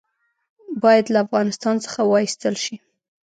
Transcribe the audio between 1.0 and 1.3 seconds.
له